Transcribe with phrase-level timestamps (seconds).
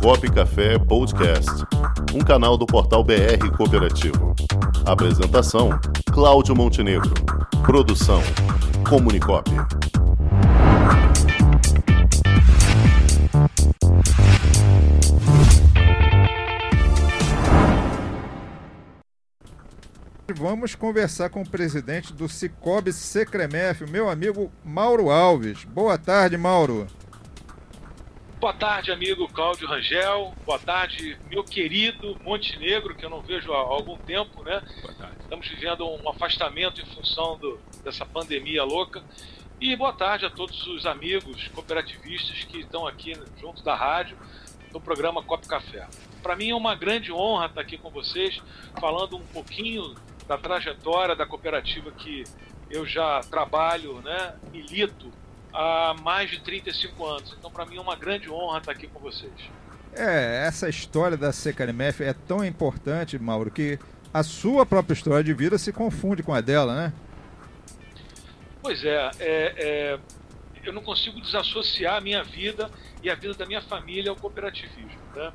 [0.00, 1.50] Comunicop Café Podcast,
[2.14, 4.34] um canal do portal BR Cooperativo.
[4.84, 5.70] Apresentação:
[6.12, 7.12] Cláudio Montenegro.
[7.64, 8.22] Produção:
[8.88, 9.50] Comunicop.
[20.38, 25.64] Vamos conversar com o presidente do Cicobi Secremef, meu amigo Mauro Alves.
[25.64, 26.86] Boa tarde, Mauro.
[28.46, 30.32] Boa tarde, amigo Cláudio Rangel.
[30.46, 34.62] Boa tarde, meu querido Montenegro, que eu não vejo há algum tempo, né?
[34.82, 35.16] Boa tarde.
[35.18, 39.02] Estamos vivendo um afastamento em função do, dessa pandemia louca.
[39.60, 44.16] E boa tarde a todos os amigos cooperativistas que estão aqui junto da rádio
[44.72, 45.88] no programa Copo Café.
[46.22, 48.40] Para mim é uma grande honra estar aqui com vocês,
[48.80, 49.92] falando um pouquinho
[50.28, 52.22] da trajetória da cooperativa que
[52.70, 55.10] eu já trabalho, né, milito
[55.56, 57.34] há mais de 35 anos.
[57.38, 59.32] Então, para mim é uma grande honra estar aqui com vocês.
[59.94, 63.78] É, essa história da Secarimef é tão importante, Mauro, que
[64.12, 66.92] a sua própria história de vida se confunde com a dela, né?
[68.62, 69.98] Pois é, é, é
[70.62, 72.70] eu não consigo desassociar a minha vida
[73.02, 75.00] e a vida da minha família ao cooperativismo.
[75.14, 75.32] Né?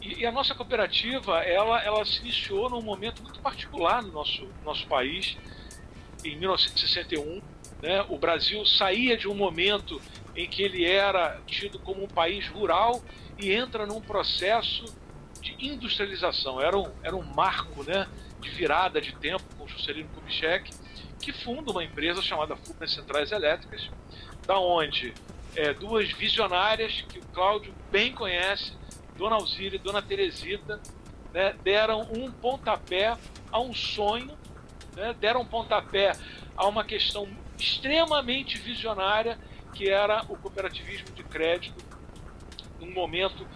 [0.00, 4.46] E, e, a nossa cooperativa, ela, ela se iniciou num momento muito particular no nosso,
[4.62, 5.38] nosso país,
[6.22, 7.40] em 1961,
[7.84, 8.02] né?
[8.08, 10.00] O Brasil saía de um momento
[10.34, 13.02] em que ele era tido como um país rural
[13.38, 14.86] e entra num processo
[15.42, 16.58] de industrialização.
[16.58, 18.08] Era um, era um marco né,
[18.40, 20.70] de virada de tempo com Juscelino Kubitschek,
[21.20, 23.90] que funda uma empresa chamada Furnas Centrais Elétricas,
[24.46, 25.12] da onde
[25.54, 28.72] é, duas visionárias que o Cláudio bem conhece,
[29.14, 30.80] Dona Alzira e Dona Teresita,
[31.34, 33.14] né, deram um pontapé
[33.52, 34.34] a um sonho,
[34.96, 36.12] né, deram um pontapé
[36.56, 37.28] a uma questão
[37.64, 39.38] extremamente visionária
[39.72, 41.84] que era o cooperativismo de crédito
[42.78, 43.46] num momento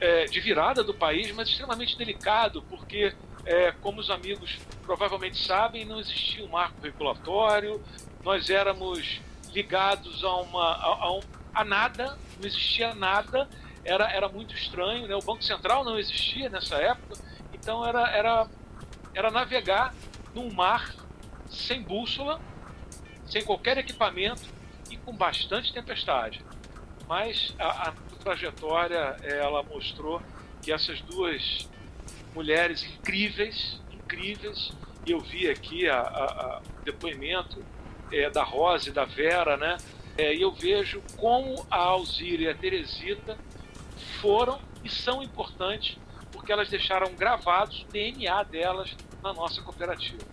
[0.00, 3.12] é, de virada do país, mas extremamente delicado, porque,
[3.44, 7.82] é, como os amigos provavelmente sabem, não existia um marco regulatório,
[8.24, 9.20] nós éramos
[9.52, 11.20] ligados a, uma, a, a, um,
[11.52, 13.48] a nada, não existia nada,
[13.84, 15.14] era, era muito estranho, né?
[15.16, 17.16] o Banco Central não existia nessa época,
[17.52, 18.46] então era, era,
[19.14, 19.94] era navegar
[20.34, 20.94] num mar
[21.50, 22.40] sem bússola,
[23.30, 24.42] sem qualquer equipamento
[24.90, 26.44] e com bastante tempestade.
[27.06, 30.20] Mas a, a trajetória ela mostrou
[30.62, 31.68] que essas duas
[32.34, 34.72] mulheres incríveis, incríveis,
[35.06, 37.64] e eu vi aqui a, a, o depoimento
[38.12, 39.76] é, da Rosa e da Vera, né?
[40.16, 43.38] É, e eu vejo como a Alzira e a Teresita
[44.20, 45.96] foram e são importantes
[46.32, 50.24] porque elas deixaram gravados o DNA delas na nossa cooperativa.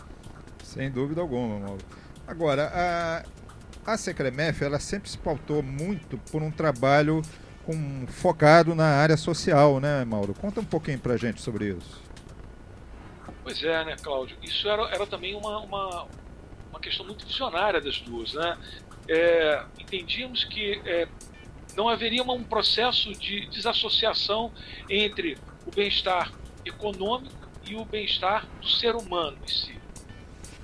[0.64, 1.84] Sem dúvida alguma, Mauro.
[2.28, 7.22] Agora, a, a Secremef, ela sempre se pautou muito por um trabalho
[7.66, 10.34] com, focado na área social, né, Mauro?
[10.34, 12.04] Conta um pouquinho pra gente sobre isso.
[13.44, 14.38] Pois é, né, Cláudio?
[14.42, 16.08] Isso era, era também uma, uma,
[16.72, 18.58] uma questão muito visionária das duas, né?
[19.08, 21.08] É, entendíamos que é,
[21.76, 24.52] não haveria um processo de desassociação
[24.90, 26.32] entre o bem-estar
[26.66, 27.36] econômico
[27.68, 29.75] e o bem-estar do ser humano em si.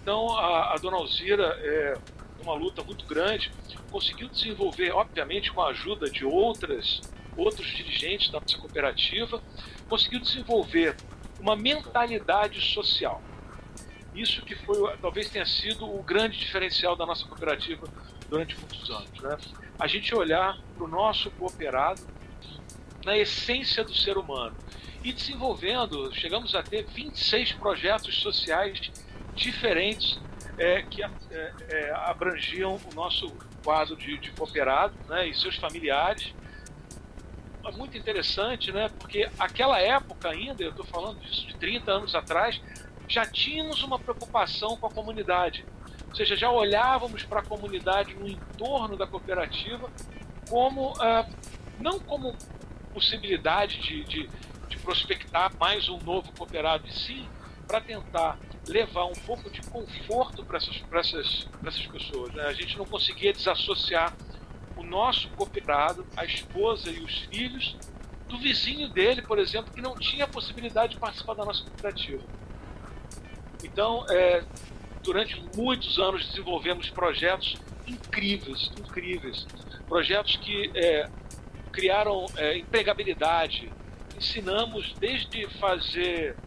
[0.01, 1.97] Então, a, a dona Alzira, é,
[2.41, 3.51] uma luta muito grande,
[3.91, 7.01] conseguiu desenvolver, obviamente, com a ajuda de outras,
[7.37, 9.41] outros dirigentes da nossa cooperativa,
[9.87, 10.95] conseguiu desenvolver
[11.39, 13.21] uma mentalidade social.
[14.13, 17.87] Isso que foi, talvez tenha sido o grande diferencial da nossa cooperativa
[18.29, 19.19] durante muitos anos.
[19.21, 19.37] Né?
[19.79, 22.01] A gente olhar para o nosso cooperado
[23.05, 24.55] na essência do ser humano
[25.03, 28.91] e desenvolvendo, chegamos a ter 26 projetos sociais
[29.41, 30.19] diferentes
[30.57, 31.09] é, que é,
[31.69, 33.31] é, abrangiam o nosso
[33.63, 36.33] quadro de, de cooperado né, e seus familiares.
[37.65, 42.15] É muito interessante, né, porque aquela época ainda, eu estou falando disso de 30 anos
[42.15, 42.61] atrás,
[43.07, 45.65] já tínhamos uma preocupação com a comunidade.
[46.09, 49.89] Ou seja, já olhávamos para a comunidade no entorno da cooperativa
[50.49, 51.25] como ah,
[51.79, 52.35] não como
[52.93, 54.29] possibilidade de, de,
[54.67, 57.27] de prospectar mais um novo cooperado, e sim
[57.67, 58.37] para tentar
[58.67, 62.33] levar um pouco de conforto para essas, essas, essas pessoas.
[62.33, 62.43] Né?
[62.43, 64.15] A gente não conseguia desassociar
[64.75, 67.75] o nosso cooperado, a esposa e os filhos,
[68.27, 72.23] do vizinho dele, por exemplo, que não tinha a possibilidade de participar da nossa cooperativa.
[73.63, 74.43] Então, é,
[75.03, 79.45] durante muitos anos desenvolvemos projetos incríveis, incríveis,
[79.87, 81.09] projetos que é,
[81.71, 83.71] criaram é, empregabilidade,
[84.15, 86.37] ensinamos desde fazer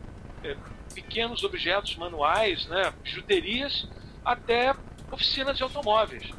[0.43, 0.57] é,
[0.95, 3.87] pequenos objetos manuais, né, bijuterias,
[4.25, 4.75] até
[5.11, 6.31] oficinas de automóveis.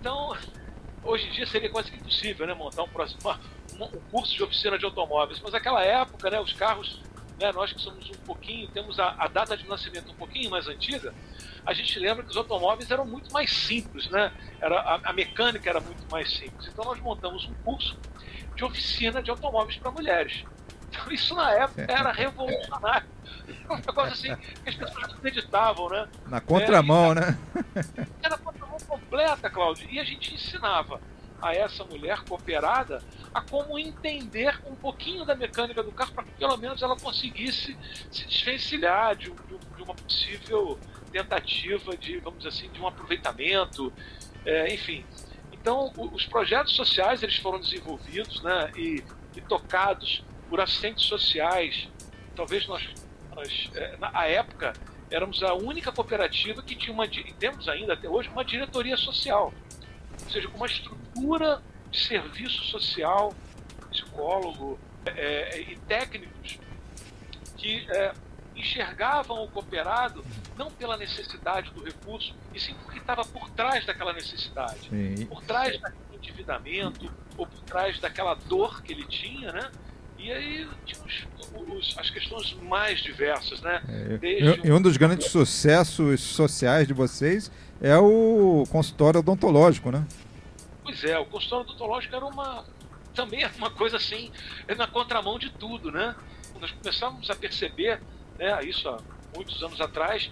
[0.00, 0.36] Então,
[1.04, 2.88] hoje em dia seria quase que impossível né, montar um,
[3.78, 7.02] um, um curso de oficina de automóveis, mas naquela época, né, os carros,
[7.38, 10.66] né, nós que somos um pouquinho, temos a, a data de nascimento um pouquinho mais
[10.66, 11.14] antiga,
[11.68, 14.32] a gente lembra que os automóveis eram muito mais simples, né?
[14.58, 16.66] Era, a, a mecânica era muito mais simples.
[16.66, 17.94] Então nós montamos um curso
[18.56, 20.44] de oficina de automóveis para mulheres.
[20.90, 23.08] Então isso na época era revolucionário.
[23.70, 26.08] Um negócio assim que as pessoas não acreditavam, né?
[26.26, 27.38] Na contramão, é, né?
[28.22, 29.88] Era a contramão completa, Cláudio.
[29.90, 31.00] E a gente ensinava
[31.40, 33.02] a essa mulher cooperada
[33.32, 37.76] a como entender um pouquinho da mecânica do carro para que pelo menos ela conseguisse
[38.10, 39.30] se desvencilhar de,
[39.76, 40.78] de uma possível
[41.12, 43.92] tentativa de, vamos dizer assim, de um aproveitamento,
[44.44, 45.04] é, enfim.
[45.52, 49.02] Então, os projetos sociais eles foram desenvolvidos né, e,
[49.36, 51.88] e tocados por assistentes sociais.
[52.34, 52.88] Talvez nós,
[53.34, 54.72] nós é, na época,
[55.10, 59.52] éramos a única cooperativa que tinha uma, e temos ainda até hoje, uma diretoria social.
[60.24, 63.34] Ou seja, com uma estrutura de serviço social,
[63.90, 66.58] psicólogo é, é e técnicos
[67.56, 68.12] que é,
[68.54, 70.24] enxergavam o cooperado
[70.56, 75.26] não pela necessidade do recurso, e sim porque estava por trás daquela necessidade, sim.
[75.26, 79.70] por trás daquele endividamento, ou por trás daquela dor que ele tinha, né?
[80.18, 81.00] E aí tinha
[81.74, 83.82] os, as questões mais diversas, né?
[83.88, 87.50] É, e um dos grandes sucessos sociais de vocês
[87.80, 90.04] é o consultório odontológico, né?
[90.82, 92.64] Pois é, o consultório odontológico era uma
[93.14, 94.30] também era uma coisa assim,
[94.76, 96.14] na contramão de tudo, né?
[96.60, 98.00] Nós começamos a perceber,
[98.38, 98.98] né, isso há
[99.34, 100.30] muitos anos atrás,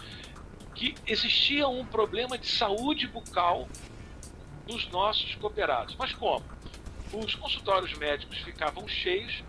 [0.74, 3.68] que existia um problema de saúde bucal
[4.66, 5.96] dos nossos cooperados.
[5.98, 6.44] Mas como?
[7.12, 9.42] Os consultórios médicos ficavam cheios,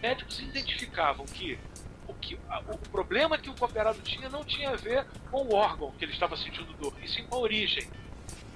[0.00, 1.58] médicos identificavam que
[2.06, 5.92] o, que, o problema que o cooperado tinha não tinha a ver com o órgão
[5.92, 7.88] que ele estava sentindo dor, e sim com a origem,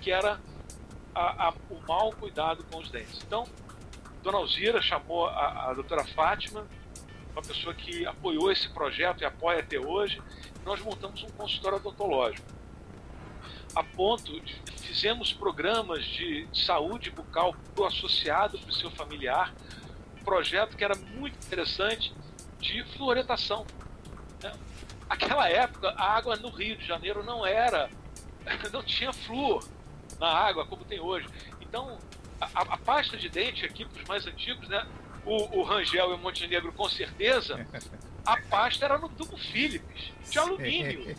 [0.00, 0.40] que era
[1.14, 3.20] a, a, o mau cuidado com os dentes.
[3.22, 3.46] Então,
[4.22, 6.66] Dona Alzira chamou a, a doutora Fátima,
[7.32, 10.20] uma pessoa que apoiou esse projeto e apoia até hoje.
[10.64, 12.46] Nós montamos um consultório odontológico.
[13.74, 19.54] A ponto de fizemos programas de saúde bucal para o associado, para o seu familiar.
[20.24, 22.14] Projeto que era muito interessante
[22.60, 23.66] de fluoretação.
[24.42, 24.52] Né?
[25.08, 27.90] Aquela época, a água no Rio de Janeiro não era,
[28.72, 29.64] não tinha flúor
[30.18, 31.26] na água como tem hoje.
[31.60, 31.98] Então,
[32.40, 34.86] a, a pasta de dente aqui para os mais antigos, né?
[35.24, 37.66] o, o Rangel e o Montenegro com certeza,
[38.24, 41.16] a pasta era no tubo Philips, de alumínio.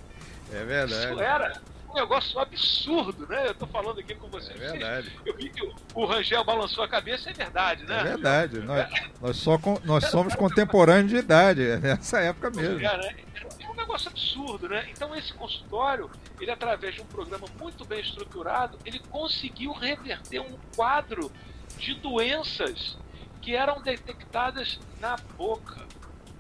[0.51, 1.11] É verdade.
[1.11, 1.61] Isso era
[1.93, 3.47] um negócio absurdo, né?
[3.47, 4.59] Eu tô falando aqui com vocês.
[4.59, 5.11] É verdade.
[5.23, 5.61] Eu vi que
[5.93, 7.99] o Rangel balançou a cabeça, é verdade, né?
[7.99, 8.59] É verdade.
[8.59, 8.89] Nós,
[9.21, 12.79] nós, só, nós somos contemporâneos de idade, é nessa época mesmo.
[12.79, 13.15] É, né?
[13.59, 14.87] é um negócio absurdo, né?
[14.89, 16.09] Então esse consultório,
[16.39, 21.31] ele através de um programa muito bem estruturado, ele conseguiu reverter um quadro
[21.77, 22.97] de doenças
[23.41, 25.85] que eram detectadas na boca.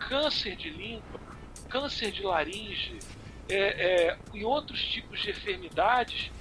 [0.09, 1.19] Câncer de língua,
[1.69, 2.97] câncer de laringe
[3.49, 6.31] é, é, e outros tipos de enfermidades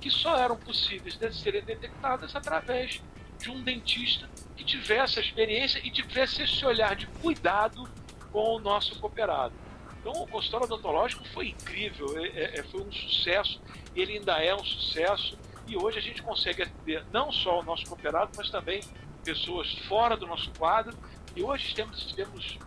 [0.00, 3.00] que só eram possíveis de serem detectadas através
[3.38, 7.88] de um dentista que tivesse a experiência e tivesse esse olhar de cuidado
[8.30, 9.54] com o nosso cooperado.
[10.00, 13.60] Então, o consultório odontológico foi incrível, é, é, é foi um sucesso,
[13.94, 15.38] ele ainda é um sucesso,
[15.68, 18.80] e hoje a gente consegue atender não só o nosso cooperado, mas também
[19.24, 20.96] pessoas fora do nosso quadro,
[21.36, 22.58] e hoje temos, temos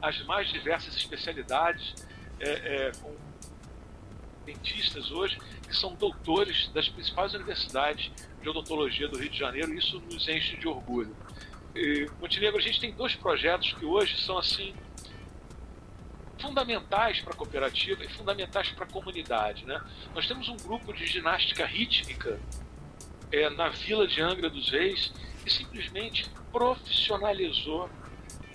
[0.00, 1.94] as mais diversas especialidades,
[2.40, 3.14] é, é, com
[4.44, 9.78] dentistas hoje que são doutores das principais universidades de odontologia do Rio de Janeiro, e
[9.78, 11.14] isso nos enche de orgulho.
[11.74, 14.74] E, Montenegro, a gente tem dois projetos que hoje são assim
[16.40, 19.64] fundamentais para a cooperativa e fundamentais para a comunidade.
[19.66, 19.80] Né?
[20.14, 22.40] Nós temos um grupo de ginástica rítmica
[23.30, 25.12] é, na Vila de Angra dos Reis
[25.44, 27.90] que simplesmente profissionalizou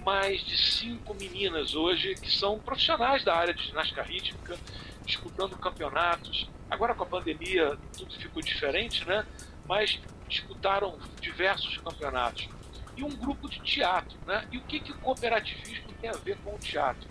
[0.04, 4.58] mais de cinco meninas hoje que são profissionais da área de ginástica rítmica,
[5.06, 6.50] disputando campeonatos.
[6.70, 9.26] Agora com a pandemia tudo ficou diferente, né?
[9.66, 12.50] Mas disputaram diversos campeonatos.
[12.96, 14.48] E um grupo de teatro, né?
[14.52, 17.08] E o que, que o cooperativismo tem a ver com o teatro?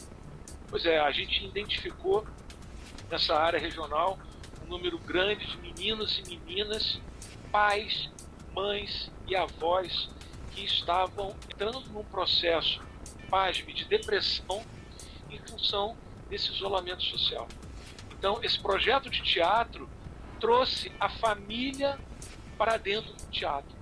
[0.68, 2.26] Pois é, a gente identificou
[3.10, 4.18] nessa área regional
[4.64, 7.00] um número grande de meninos e meninas,
[7.50, 8.10] pais,
[8.54, 10.08] mães e avós
[10.54, 12.82] que estavam entrando num processo,
[13.28, 14.62] pasme, de depressão
[15.30, 15.96] em função
[16.28, 17.48] desse isolamento social.
[18.10, 19.88] Então, esse projeto de teatro
[20.38, 21.98] trouxe a família
[22.56, 23.74] para dentro do teatro.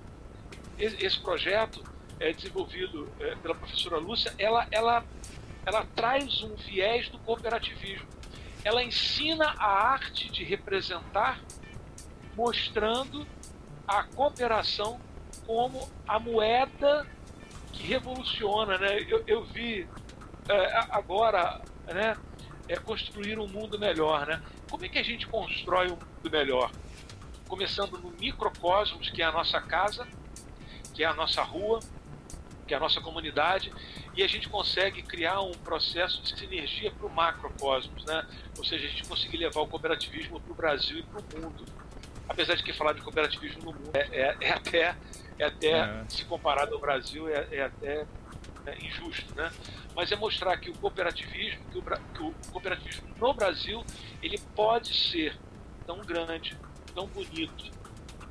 [0.77, 1.83] Esse projeto
[2.19, 5.03] é desenvolvido é, pela professora Lúcia, ela, ela,
[5.65, 8.07] ela traz um viés do cooperativismo.
[8.63, 11.39] Ela ensina a arte de representar,
[12.35, 13.27] mostrando
[13.87, 14.99] a cooperação
[15.45, 17.05] como a moeda
[17.71, 18.99] que revoluciona, né?
[19.07, 19.87] Eu, eu vi
[20.47, 22.17] é, agora, né?
[22.67, 24.41] É construir um mundo melhor, né?
[24.69, 26.71] Como é que a gente constrói um mundo melhor?
[27.47, 30.07] Começando no microcosmos, que é a nossa casa,
[30.93, 31.79] que é a nossa rua,
[32.67, 33.71] que é a nossa comunidade,
[34.15, 38.25] e a gente consegue criar um processo de sinergia para o macrocosmos, né?
[38.57, 41.65] Ou seja, a gente conseguir levar o cooperativismo para o Brasil e para o mundo.
[42.29, 44.95] Apesar de que falar de cooperativismo no mundo é, é, é até,
[45.41, 46.05] é até é.
[46.07, 48.05] se comparado ao Brasil, é, é até
[48.65, 49.51] é, injusto, né?
[49.95, 53.83] Mas é mostrar que o cooperativismo, que o, que o cooperativismo no Brasil,
[54.21, 55.35] ele pode ser
[55.85, 56.57] tão grande,
[56.93, 57.71] tão bonito,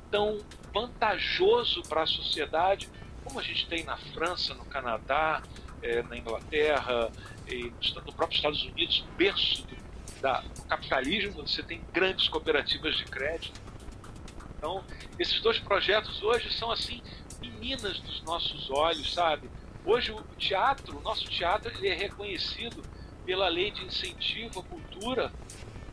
[0.09, 0.39] tão
[0.73, 2.89] vantajoso para a sociedade
[3.23, 5.43] como a gente tem na França, no Canadá,
[5.81, 7.11] é, na Inglaterra
[7.47, 7.71] e
[8.05, 9.75] no próprio Estados Unidos, berço do,
[10.21, 13.60] da, do capitalismo, você tem grandes cooperativas de crédito.
[14.61, 14.83] Então,
[15.17, 17.01] esses dois projetos hoje são assim
[17.41, 19.49] meninas dos nossos olhos, sabe?
[19.83, 22.83] Hoje o teatro, o nosso teatro, ele é reconhecido
[23.25, 25.33] pela lei de incentivo à cultura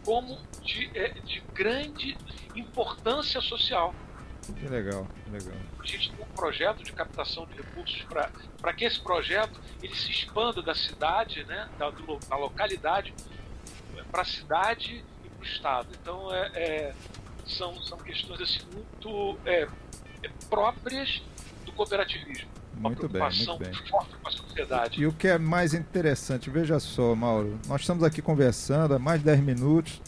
[0.04, 2.14] como de, é, de grande
[2.54, 3.94] importância social.
[4.42, 5.58] Que legal, que legal.
[5.78, 8.02] A gente tem um projeto de captação de recursos
[8.60, 13.14] para que esse projeto ele se expanda da cidade, né, da, do, da localidade,
[14.10, 15.88] para a cidade e para o estado.
[16.00, 16.94] Então, é, é,
[17.48, 19.66] são, são questões assim, muito é,
[20.22, 21.22] é próprias
[21.64, 22.48] do cooperativismo.
[22.76, 23.74] Muito bem, muito bem.
[23.88, 25.00] forte com a sociedade.
[25.00, 29.18] E o que é mais interessante, veja só, Mauro, nós estamos aqui conversando há mais
[29.18, 30.00] de 10 minutos,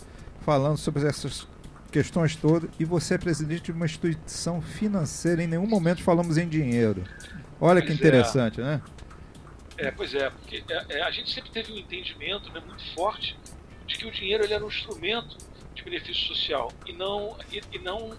[0.42, 1.48] falando sobre essas
[1.90, 6.48] questões todas, e você é presidente de uma instituição financeira, em nenhum momento falamos em
[6.48, 7.02] dinheiro.
[7.60, 7.94] Olha pois que é.
[7.94, 8.64] interessante, é.
[8.64, 8.82] né?
[9.76, 13.36] É, pois é, porque é, a gente sempre teve um entendimento né, muito forte
[13.86, 15.36] de que o dinheiro ele era um instrumento
[15.80, 18.16] de benefício social e não, e, e não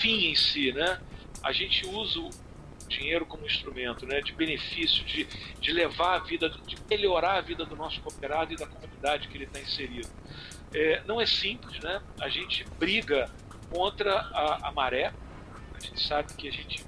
[0.00, 1.00] fim em si, né?
[1.42, 2.30] A gente usa o
[2.88, 5.24] dinheiro como instrumento, né, de benefício, de,
[5.60, 9.36] de levar a vida, de melhorar a vida do nosso cooperado e da comunidade que
[9.36, 10.08] ele está inserido.
[10.72, 12.02] É, não é simples, né?
[12.20, 13.30] A gente briga
[13.70, 15.12] contra a, a maré.
[15.74, 16.84] A gente sabe que a gente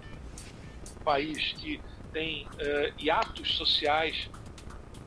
[0.99, 1.81] um país que
[2.13, 4.29] tem uh, hiatos sociais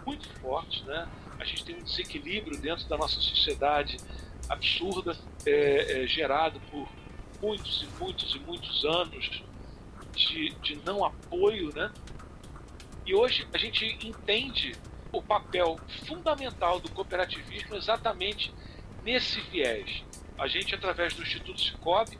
[0.06, 1.08] muito fortes, né?
[1.40, 3.98] A gente tem um desequilíbrio dentro da nossa sociedade
[4.50, 6.90] absurda, é, é, gerado por
[7.42, 9.44] muitos e muitos e muitos anos
[10.14, 11.92] de, de não apoio, né?
[13.06, 14.76] E hoje a gente entende
[15.12, 18.54] o papel fundamental do cooperativismo exatamente
[19.04, 20.04] nesse viés.
[20.38, 22.18] A gente, através do Instituto Cicobi,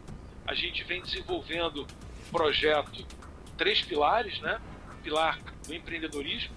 [0.48, 3.06] a gente vem desenvolvendo um projeto,
[3.58, 4.60] três pilares, né?
[5.04, 6.56] Pilar do empreendedorismo,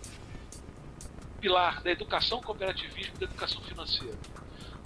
[1.42, 4.16] pilar da educação cooperativismo e da educação financeira.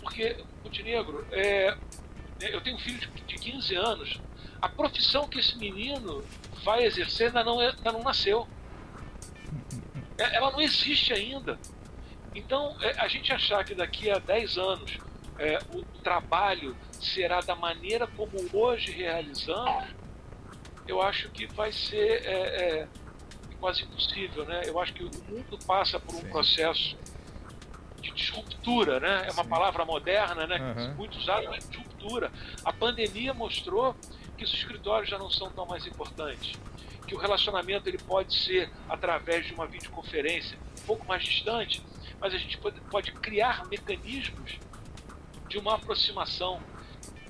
[0.00, 1.76] Porque, Montenegro, é,
[2.40, 4.20] é eu tenho um filho de, de 15 anos,
[4.60, 6.24] a profissão que esse menino
[6.64, 8.48] vai exercer ainda não, é, ainda não nasceu.
[10.16, 11.58] É, ela não existe ainda.
[12.34, 14.98] Então, a gente achar que daqui a 10 anos
[15.38, 19.84] é, o trabalho será da maneira como hoje realizamos,
[20.88, 22.88] eu acho que vai ser é, é,
[23.60, 24.62] quase impossível, né?
[24.64, 26.28] Eu acho que o mundo passa por um Sim.
[26.28, 26.96] processo
[28.00, 29.26] de disruptura, né?
[29.26, 29.50] É uma Sim.
[29.50, 30.58] palavra moderna, né?
[30.58, 30.94] Uhum.
[30.94, 32.30] Muito usada, mas disruptura.
[32.64, 33.94] A pandemia mostrou
[34.36, 36.58] que os escritórios já não são tão mais importantes,
[37.06, 41.82] que o relacionamento ele pode ser através de uma videoconferência um pouco mais distante,
[42.20, 44.58] mas a gente pode, pode criar mecanismos
[45.48, 46.60] de uma aproximação.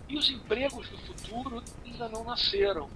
[0.09, 2.89] E os empregos do futuro ainda não nasceram.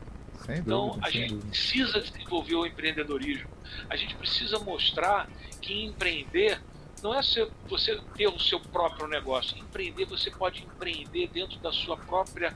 [0.45, 1.51] Sem então dúvida, a gente dúvida.
[1.51, 3.51] precisa desenvolver o empreendedorismo.
[3.89, 5.29] A gente precisa mostrar
[5.61, 6.61] que empreender
[7.03, 7.21] não é
[7.69, 9.57] você ter o seu próprio negócio.
[9.57, 12.55] Empreender, você pode empreender dentro da sua própria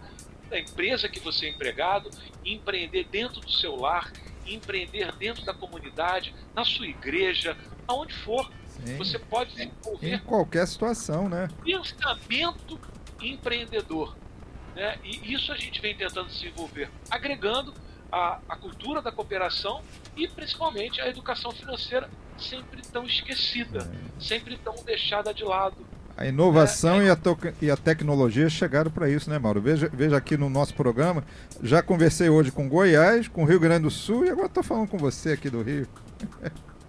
[0.50, 2.10] da empresa que você é empregado,
[2.44, 4.12] empreender dentro do seu lar,
[4.46, 7.56] empreender dentro da comunidade, na sua igreja,
[7.88, 8.50] aonde for.
[8.68, 8.96] Sim.
[8.98, 10.14] Você pode desenvolver.
[10.14, 11.48] Em qualquer situação, né?
[11.64, 12.78] Pensamento
[13.20, 14.16] empreendedor.
[14.74, 14.98] Né?
[15.04, 17.72] E isso a gente vem tentando desenvolver, agregando
[18.10, 19.82] a, a cultura da cooperação
[20.16, 24.20] e principalmente a educação financeira, sempre tão esquecida, é.
[24.20, 25.76] sempre tão deixada de lado.
[26.16, 27.08] A inovação é, é...
[27.08, 27.18] E, a
[27.62, 29.60] e, a tecnologia chegaram para isso, né, Mauro?
[29.60, 31.24] Veja, veja aqui no nosso programa,
[31.60, 34.96] já conversei hoje com Goiás, com Rio Grande do Sul e agora estou falando com
[34.96, 35.88] você aqui do Rio.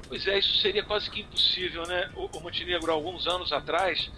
[0.07, 2.11] Pois é, isso seria quase que impossível, né?
[2.15, 4.11] O, o Montenegro, alguns anos atrás,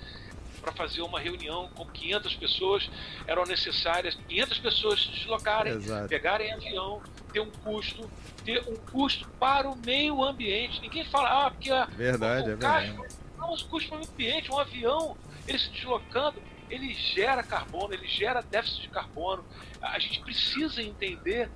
[0.68, 2.90] para fazer uma reunião com 500 pessoas,
[3.26, 6.10] eram necessárias 500 pessoas se deslocarem, Exato.
[6.10, 8.10] pegarem avião, ter um custo,
[8.44, 10.82] ter um custo para o meio ambiente.
[10.82, 12.96] Ninguém fala, ah, porque a, verdade, o, o é verdade.
[13.38, 17.94] não, os custos para o meio ambiente, um avião, ele se deslocando, ele gera carbono,
[17.94, 19.46] ele gera déficit de carbono.
[19.82, 21.50] A gente precisa entender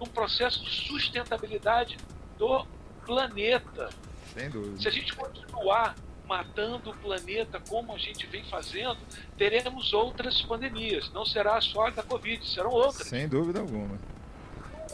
[0.00, 1.98] num processo de sustentabilidade
[2.38, 2.66] do
[3.04, 3.90] planeta.
[4.32, 4.80] Sem dúvida.
[4.80, 5.94] Se a gente continuar
[6.32, 8.96] matando o planeta como a gente vem fazendo,
[9.36, 11.12] teremos outras pandemias.
[11.12, 13.06] Não será só a da Covid, serão outras.
[13.06, 13.98] Sem dúvida alguma.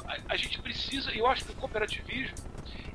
[0.04, 2.36] A, a gente precisa, e eu acho que o cooperativismo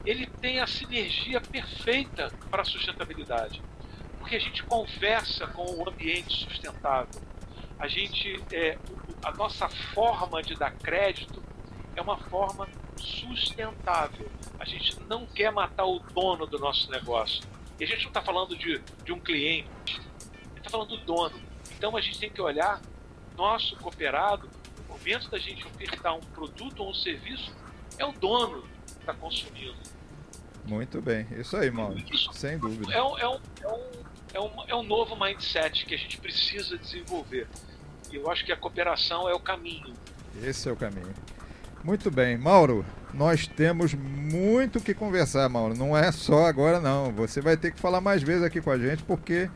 [0.06, 3.62] ele tem a sinergia perfeita para a sustentabilidade.
[4.20, 7.22] Porque a gente conversa com o ambiente sustentável.
[7.80, 8.78] A gente, é,
[9.24, 11.42] a nossa forma de dar crédito
[11.96, 14.30] é uma forma sustentável.
[14.60, 17.53] A gente não quer matar o dono do nosso negócio.
[17.80, 20.98] E a gente não está falando de, de um cliente, a gente está falando do
[20.98, 21.36] dono.
[21.76, 22.82] Então a gente tem que olhar
[23.36, 27.54] nosso cooperado, no momento da gente ofertar um produto ou um serviço,
[27.98, 29.76] é o dono que está consumindo.
[30.66, 31.98] Muito bem, isso aí, Mauro.
[32.12, 32.94] Isso Sem dúvida.
[32.94, 33.92] É um, é, um, é, um,
[34.34, 37.48] é, um, é um novo mindset que a gente precisa desenvolver.
[38.12, 39.94] E eu acho que a cooperação é o caminho.
[40.42, 41.14] Esse é o caminho.
[41.84, 42.86] Muito bem, Mauro.
[43.14, 45.78] Nós temos muito que conversar, Mauro.
[45.78, 47.12] Não é só agora, não.
[47.12, 49.50] Você vai ter que falar mais vezes aqui com a gente, porque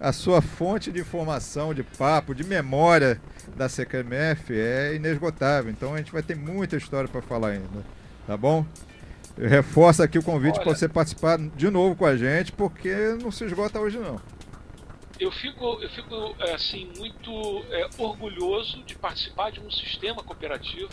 [0.00, 3.20] a sua fonte de informação, de papo, de memória
[3.54, 5.70] da CKMF é inesgotável.
[5.70, 7.84] Então a gente vai ter muita história para falar ainda.
[8.26, 8.64] Tá bom?
[9.36, 13.30] Eu reforço aqui o convite para você participar de novo com a gente, porque não
[13.30, 14.18] se esgota hoje não.
[15.20, 20.88] Eu fico, eu fico assim muito é, orgulhoso de participar de um sistema cooperativo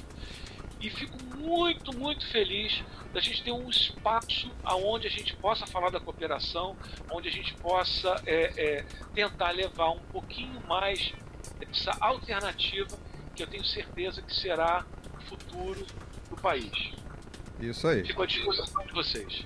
[0.83, 5.89] e fico muito, muito feliz da gente ter um espaço aonde a gente possa falar
[5.89, 6.75] da cooperação,
[7.09, 8.85] onde a gente possa é, é,
[9.15, 11.13] tentar levar um pouquinho mais
[11.57, 12.99] dessa alternativa
[13.33, 14.85] que eu tenho certeza que será
[15.17, 15.85] o futuro
[16.29, 16.91] do país.
[17.61, 18.05] Isso aí.
[18.05, 19.45] Fico à disposição de vocês.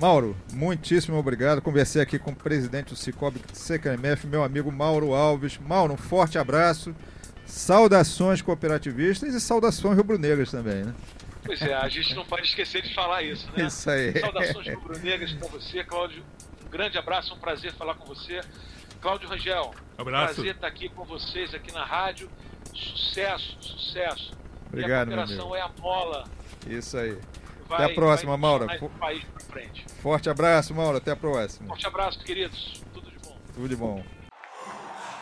[0.00, 1.60] Mauro, muitíssimo obrigado.
[1.60, 5.58] Conversei aqui com o presidente do Cicobi CKMF, meu amigo Mauro Alves.
[5.58, 6.96] Mauro, um forte abraço.
[7.52, 10.94] Saudações cooperativistas e saudações rubro-negras também, né?
[11.44, 13.66] Pois é, a gente não pode esquecer de falar isso, né?
[13.66, 14.18] Isso aí.
[14.18, 16.24] Saudações rubro-negras para você, Cláudio.
[16.64, 18.40] Um grande abraço, um prazer falar com você.
[19.02, 20.34] Cláudio Rangel, abraço.
[20.36, 22.30] prazer estar aqui com vocês aqui na rádio.
[22.72, 24.32] Sucesso, sucesso.
[24.68, 26.24] Obrigado, e a cooperação é a mola.
[26.66, 27.18] Isso aí.
[27.68, 28.66] Vai, Até a próxima, Mauro.
[30.00, 30.96] Forte abraço, Mauro.
[30.96, 31.68] Até a próxima.
[31.68, 32.82] Forte abraço, queridos.
[32.94, 33.38] Tudo de bom.
[33.54, 34.02] Tudo de bom.